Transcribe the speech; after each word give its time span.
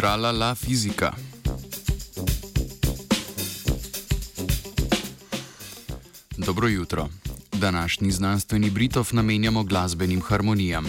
Trala 0.00 0.30
la 0.32 0.54
fizika. 0.54 1.12
Dobro 6.36 6.68
jutro. 6.68 7.08
Današnji 7.52 8.10
znanstveni 8.10 8.70
Britov 8.70 9.08
namenjamo 9.12 9.64
glasbenim 9.64 10.22
harmonijam. 10.22 10.86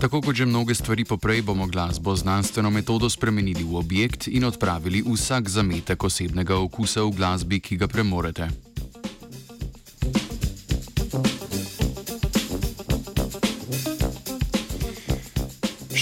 Tako 0.00 0.20
kot 0.20 0.36
že 0.36 0.46
mnoge 0.46 0.74
stvari 0.74 1.04
poprej, 1.04 1.42
bomo 1.42 1.66
glasbo 1.66 2.16
znanstveno 2.16 2.70
metodo 2.70 3.10
spremenili 3.10 3.64
v 3.64 3.76
objekt 3.76 4.26
in 4.26 4.44
odpravili 4.44 5.04
vsak 5.12 5.48
zametek 5.48 6.04
osebnega 6.04 6.56
okusa 6.56 7.02
v 7.02 7.10
glasbi, 7.10 7.60
ki 7.60 7.76
ga 7.76 7.88
premorete. 7.88 8.67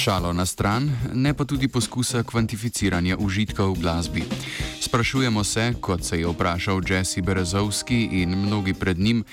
Šalo 0.06 0.32
na 0.32 0.46
stran, 0.46 0.86
ne 1.14 1.34
pa 1.34 1.44
tudi 1.44 1.66
poskusa 1.68 2.22
kvantificiranja 2.22 3.16
užitka 3.18 3.66
v 3.66 3.74
glasbi. 3.74 4.22
Sprašujemo 4.80 5.44
se, 5.44 5.74
kot 5.80 6.04
se 6.04 6.20
je 6.20 6.28
vprašal 6.30 6.80
Jesse 6.88 7.22
Berezovski 7.22 8.22
in 8.22 8.38
mnogi 8.38 8.74
pred 8.74 8.98
njim, 8.98 9.24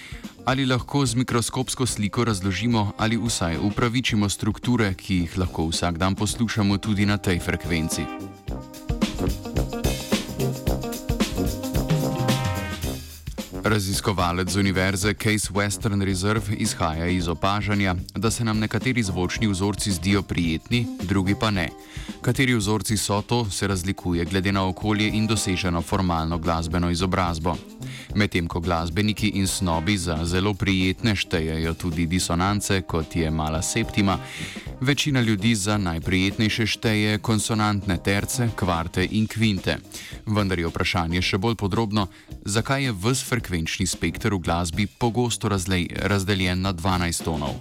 ali 0.45 0.65
lahko 0.65 1.05
z 1.05 1.15
mikroskopsko 1.15 1.85
sliko 1.85 2.25
razložimo 2.25 2.91
ali 2.97 3.21
vsaj 3.21 3.57
upravičimo 3.61 4.29
strukture, 4.29 4.93
ki 4.93 5.15
jih 5.15 5.37
lahko 5.37 5.69
vsak 5.69 5.97
dan 5.97 6.15
poslušamo 6.15 6.77
tudi 6.77 7.05
na 7.05 7.17
tej 7.17 7.39
frekvenci. 7.39 8.32
Raziskovalec 13.73 14.49
z 14.49 14.57
univerze 14.57 15.13
Case 15.13 15.49
Western 15.53 16.01
Reserve 16.01 16.55
izhaja 16.57 17.07
iz 17.07 17.27
opažanja, 17.27 17.95
da 18.15 18.31
se 18.31 18.45
nam 18.45 18.59
nekateri 18.59 19.03
zvočni 19.03 19.47
vzorci 19.47 19.91
zdijo 19.91 20.21
prijetni, 20.21 20.87
drugi 21.01 21.35
pa 21.39 21.51
ne. 21.51 21.69
Kateri 22.21 22.55
vzorci 22.55 22.97
so 22.97 23.21
to, 23.21 23.49
se 23.49 23.67
razlikuje 23.67 24.25
glede 24.25 24.51
na 24.51 24.67
okolje 24.67 25.09
in 25.13 25.27
doseženo 25.27 25.81
formalno 25.81 26.37
glasbeno 26.37 26.89
izobrazbo. 26.89 27.55
Medtem 28.15 28.47
ko 28.47 28.59
glasbeniki 28.59 29.27
in 29.27 29.47
snobi 29.47 29.97
za 29.97 30.19
zelo 30.25 30.53
prijetne 30.53 31.15
štejejo 31.15 31.73
tudi 31.73 32.05
disonance, 32.05 32.81
kot 32.81 33.15
je 33.15 33.31
mala 33.31 33.61
septima, 33.61 34.17
večina 34.83 35.21
ljudi 35.21 35.55
za 35.55 35.77
najprijetnejše 35.77 36.65
šteje 36.65 37.17
konsonantne 37.17 37.97
terce, 38.03 38.49
kvarte 38.55 39.07
in 39.11 39.27
kvinte. 39.27 39.77
Vendar 40.25 40.59
je 40.59 40.67
vprašanje 40.67 41.21
še 41.21 41.37
bolj 41.37 41.55
podrobno, 41.55 42.07
zakaj 42.45 42.83
je 42.83 42.91
vse 42.91 43.25
frekvenčni 43.25 43.87
spekter 43.87 44.33
v 44.33 44.41
glasbi 44.43 44.87
pogosto 44.87 45.49
razlej, 45.49 45.87
razdeljen 46.09 46.61
na 46.61 46.73
12 46.73 47.23
tonov. 47.23 47.55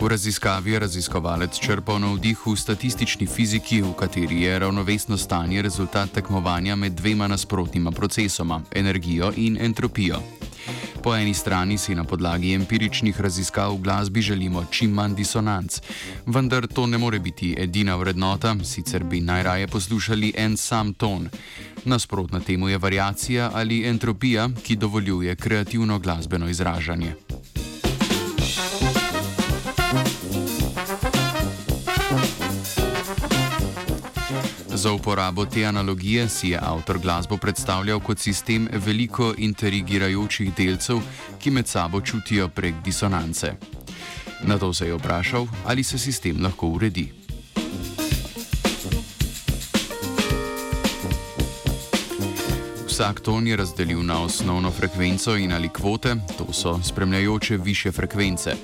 V 0.00 0.08
raziskavi 0.08 0.72
je 0.72 0.78
raziskovalec 0.78 1.58
črpal 1.60 2.00
navdih 2.00 2.46
v 2.46 2.56
statistični 2.56 3.26
fiziki, 3.26 3.82
v 3.84 3.92
kateri 3.92 4.42
je 4.42 4.58
ravnovesno 4.58 5.16
stanje 5.16 5.62
rezultat 5.62 6.10
tekmovanja 6.10 6.76
med 6.76 6.92
dvema 6.92 7.28
nasprotnima 7.28 7.90
procesoma: 7.90 8.62
energijo 8.72 9.32
in 9.36 9.58
entropijo. 9.60 10.39
Po 11.02 11.14
eni 11.16 11.34
strani 11.34 11.78
si 11.78 11.94
na 11.94 12.04
podlagi 12.04 12.52
empiričnih 12.54 13.20
raziskav 13.20 13.72
v 13.74 13.82
glasbi 13.82 14.22
želimo 14.22 14.64
čim 14.70 14.90
manj 14.90 15.14
disonanc, 15.14 15.80
vendar 16.26 16.66
to 16.66 16.86
ne 16.86 16.98
more 16.98 17.18
biti 17.18 17.54
edina 17.58 17.96
vrednota, 17.96 18.56
sicer 18.64 19.04
bi 19.04 19.20
najraje 19.20 19.66
poslušali 19.66 20.32
en 20.36 20.56
sam 20.56 20.94
ton. 20.94 21.28
Nasprotna 21.84 22.40
temu 22.40 22.68
je 22.68 22.78
variacija 22.78 23.50
ali 23.54 23.88
entropija, 23.88 24.48
ki 24.62 24.76
dovoljuje 24.76 25.36
kreativno 25.36 25.98
glasbeno 25.98 26.48
izražanje. 26.48 27.14
Za 34.80 34.92
uporabo 34.92 35.46
te 35.46 35.64
analogije 35.64 36.28
si 36.28 36.48
je 36.48 36.58
avtor 36.62 36.98
glasbo 36.98 37.36
predstavljal 37.36 38.00
kot 38.00 38.18
sistem 38.18 38.68
veliko 38.72 39.34
interigirajočih 39.38 40.54
delcev, 40.56 41.02
ki 41.38 41.50
med 41.50 41.68
sabo 41.68 42.00
čutijo 42.00 42.48
prek 42.48 42.74
disonance. 42.84 43.52
Na 44.42 44.58
to 44.58 44.72
se 44.72 44.86
je 44.86 44.94
vprašal, 44.94 45.46
ali 45.66 45.82
se 45.82 45.98
sistem 45.98 46.42
lahko 46.42 46.66
uredi. 46.66 47.12
Vsak 52.86 53.20
ton 53.20 53.46
je 53.46 53.56
razdelil 53.56 54.02
na 54.02 54.22
osnovno 54.22 54.70
frekvenco 54.70 55.36
in 55.36 55.52
ali 55.52 55.68
kvote, 55.68 56.16
to 56.38 56.52
so 56.52 56.80
spremljajoče 56.82 57.56
više 57.56 57.92
frekvence. 57.92 58.56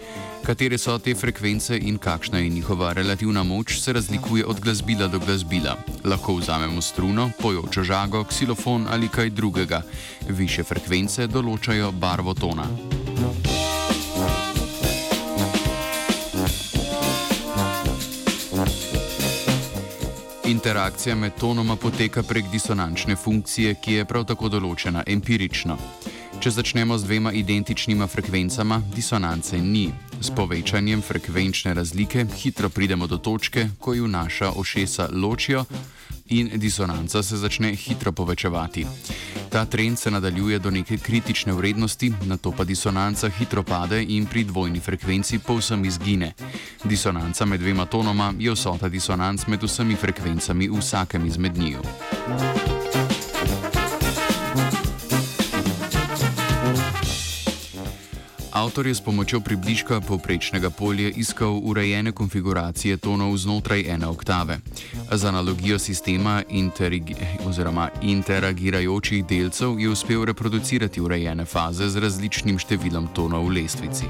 Katere 0.47 0.79
so 0.79 0.99
te 0.99 1.11
frekvence 1.15 1.75
in 1.79 1.97
kakšna 1.99 2.39
je 2.39 2.49
njihova 2.49 2.93
relativna 2.93 3.43
moč, 3.43 3.81
se 3.81 3.93
razlikuje 3.93 4.45
od 4.45 4.61
glasbila 4.61 5.09
do 5.09 5.19
glasbila. 5.19 5.77
Lahko 6.05 6.35
vzamemo 6.35 6.83
struno, 6.83 7.31
pojočo 7.43 7.83
žago, 7.83 8.25
ksilofon 8.25 8.87
ali 8.91 9.09
kaj 9.09 9.31
drugega. 9.31 9.83
Više 10.29 10.63
frekvence 10.63 11.27
določajo 11.27 11.91
barvo 11.93 12.35
tona. 12.35 12.69
Interakcija 20.47 21.17
med 21.17 21.35
tonoma 21.41 21.77
poteka 21.77 22.23
prek 22.23 22.45
disonančne 22.53 23.17
funkcije, 23.17 23.75
ki 23.83 23.93
je 23.93 24.05
prav 24.05 24.25
tako 24.31 24.49
določena 24.49 25.03
empirično. 25.07 25.79
Če 26.39 26.51
začnemo 26.51 26.99
z 26.99 27.05
dvema 27.05 27.33
identičnima 27.33 28.07
frekvencama, 28.07 28.83
disonance 28.95 29.59
ni. 29.59 29.91
S 30.21 30.31
povečanjem 30.31 31.03
frekvenčne 31.03 31.75
razlike 31.75 32.27
hitro 32.37 32.69
pridemo 32.69 33.07
do 33.07 33.19
točke, 33.19 33.69
ko 33.79 33.95
ju 33.95 34.09
naša 34.09 34.51
ošesa 34.51 35.09
ločijo 35.13 35.65
in 36.29 36.51
disonanca 36.55 37.23
se 37.23 37.37
začne 37.37 37.75
hitro 37.75 38.13
povečevati. 38.13 38.87
Ta 39.51 39.65
trend 39.65 39.99
se 39.99 40.11
nadaljuje 40.11 40.59
do 40.59 40.71
neke 40.71 40.99
kritične 40.99 41.53
vrednosti, 41.53 42.13
na 42.25 42.37
to 42.37 42.53
pa 42.53 42.65
disonanca 42.65 43.29
hitro 43.29 43.63
pade 43.63 44.03
in 44.03 44.27
pri 44.27 44.45
dvojni 44.45 44.81
frekvenci 44.81 45.39
povsem 45.39 45.85
izgine. 45.85 46.33
Disonanca 46.85 47.45
med 47.45 47.61
dvema 47.61 47.87
tonoma 47.87 48.35
je 48.39 48.53
vsota 48.53 48.89
disonanc 48.89 49.47
med 49.47 49.63
vsemi 49.63 49.97
frekvencami 49.97 50.69
v 50.69 50.79
vsakem 50.79 51.27
izmed 51.27 51.59
njiju. 51.59 51.81
Avtor 58.57 58.87
je 58.87 58.95
s 58.95 59.01
pomočjo 59.05 59.41
približka 59.41 60.01
povprečnega 60.01 60.71
polja 60.71 61.11
iskal 61.13 61.61
urejene 61.63 62.13
konfiguracije 62.13 62.97
tonov 62.97 63.37
znotraj 63.37 63.85
ene 63.89 64.07
oktave. 64.07 64.59
Z 65.13 65.25
analogijo 65.25 65.79
sistema 65.79 66.43
interagirajočih 68.03 69.27
delcev 69.27 69.81
je 69.81 69.91
uspel 69.91 70.25
reproducirati 70.25 71.01
urejene 71.01 71.45
faze 71.45 71.89
z 71.89 72.01
različnim 72.01 72.57
številom 72.59 73.13
tonov 73.13 73.45
v 73.45 73.61
lestvici. 73.61 74.09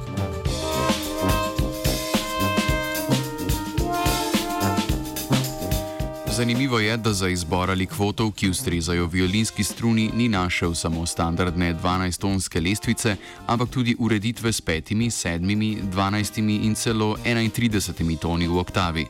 Zanimivo 6.36 6.78
je, 6.78 6.97
da 6.97 7.12
za 7.12 7.28
izbor 7.28 7.70
ali 7.70 7.86
kvotov, 7.86 8.30
ki 8.32 8.50
ustrezajo 8.50 9.06
violinski 9.06 9.64
struni, 9.64 10.10
ni 10.14 10.28
našel 10.28 10.74
samo 10.74 11.06
standardne 11.06 11.74
12-tonske 11.74 12.60
lestvice, 12.60 13.16
ampak 13.47 13.70
tudi 13.70 13.97
ureditve 13.98 14.52
s 14.52 14.60
5, 14.62 14.92
7, 15.10 15.82
12 15.92 16.65
in 16.65 16.74
celo 16.74 17.16
31 17.24 18.18
toni 18.18 18.48
v 18.48 18.59
oktavi, 18.59 19.06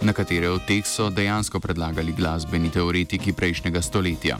na 0.00 0.12
katere 0.12 0.48
od 0.48 0.64
teh 0.66 0.86
so 0.86 1.10
dejansko 1.10 1.60
predlagali 1.60 2.12
glasbeni 2.12 2.70
teoretiki 2.70 3.32
prejšnjega 3.32 3.82
stoletja. 3.82 4.38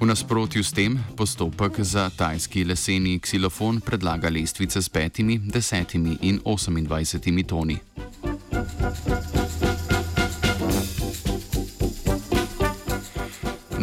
V 0.00 0.06
nasprotju 0.06 0.64
s 0.64 0.72
tem 0.72 0.98
postopek 1.16 1.80
za 1.80 2.10
tajski 2.10 2.64
leseni 2.64 3.20
ksilofon 3.20 3.80
predlaga 3.80 4.28
lestvice 4.28 4.82
s 4.82 4.90
5, 4.90 5.22
10 5.52 6.18
in 6.20 6.40
28 6.44 7.46
toni. 7.46 7.78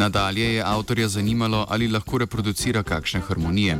Nadalje 0.02 0.54
je 0.54 0.62
avtorja 0.66 1.08
zanimalo, 1.08 1.66
ali 1.70 1.86
lahko 1.88 2.18
reproducira 2.18 2.82
kakšne 2.82 3.20
harmonije. 3.20 3.78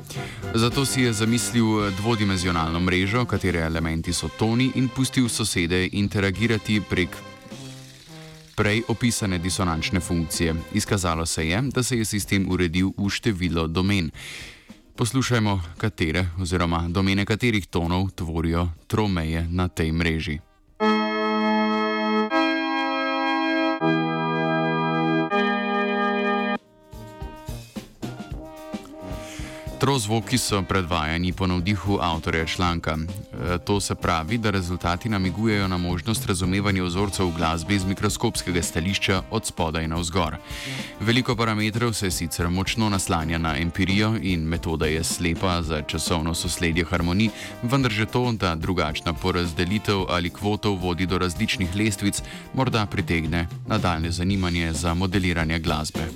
Zato 0.54 0.84
si 0.86 1.02
je 1.02 1.12
zamislil 1.12 1.90
dvodimenzionalno 1.96 2.80
mrežo, 2.80 3.24
katere 3.24 3.58
elementi 3.66 4.12
so 4.12 4.28
toni, 4.38 4.70
in 4.74 4.86
pustil 4.88 5.28
sosede 5.28 5.88
interagirati 5.92 6.80
prek 6.90 7.16
prej 8.56 8.82
opisane 8.88 9.38
disonančne 9.38 10.00
funkcije. 10.00 10.54
Izkazalo 10.72 11.26
se 11.26 11.48
je, 11.48 11.62
da 11.74 11.82
se 11.82 11.98
je 11.98 12.04
sistem 12.04 12.46
uredil 12.50 12.92
v 12.96 13.10
število 13.10 13.66
domen. 13.66 14.10
Poslušajmo, 14.96 15.60
katere 15.78 16.28
oziroma 16.38 16.86
domene 16.88 17.26
katerih 17.26 17.66
tonov 17.66 18.10
tvorijo 18.14 18.68
tromeje 18.86 19.48
na 19.50 19.68
tej 19.68 19.92
mreži. 19.92 20.38
Retrozvoki 29.82 30.38
so 30.38 30.62
predvajani 30.62 31.32
po 31.32 31.46
navdihu 31.46 31.98
avtorja 32.00 32.46
članka. 32.46 32.98
E, 32.98 33.58
to 33.58 33.80
se 33.80 33.94
pravi, 33.94 34.38
da 34.38 34.50
rezultati 34.50 35.08
namigujejo 35.08 35.68
na 35.68 35.78
možnost 35.78 36.26
razumevanja 36.26 36.84
vzorcev 36.84 37.26
v 37.26 37.32
glasbi 37.36 37.74
iz 37.74 37.84
mikroskopskega 37.84 38.62
stališča 38.62 39.22
od 39.30 39.46
spodaj 39.46 39.88
na 39.88 39.96
vzgor. 39.96 40.36
Veliko 41.00 41.36
parametrov 41.36 41.92
se 41.92 42.10
sicer 42.10 42.50
močno 42.50 42.88
naslanja 42.88 43.38
na 43.38 43.58
empirijo 43.58 44.14
in 44.22 44.40
metoda 44.40 44.86
je 44.86 45.04
slepa 45.04 45.62
za 45.62 45.82
časovno 45.82 46.34
sosledje 46.34 46.84
harmonij, 46.84 47.30
vendar 47.62 47.92
že 47.92 48.06
to, 48.06 48.32
da 48.32 48.54
drugačna 48.54 49.12
porazdelitev 49.12 50.04
ali 50.08 50.30
kvotov 50.30 50.78
vodi 50.78 51.06
do 51.06 51.18
različnih 51.18 51.74
lestvic, 51.76 52.22
morda 52.54 52.86
pritegne 52.86 53.48
nadaljne 53.66 54.10
zanimanje 54.10 54.72
za 54.72 54.94
modeliranje 54.94 55.58
glasbe. 55.58 56.06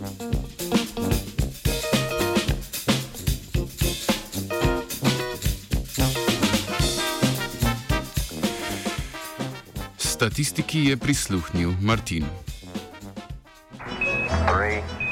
Statistiki 10.17 10.85
je 10.85 10.97
prisluhnil 10.97 11.77
Martin. 11.81 12.25
Three. 14.49 15.06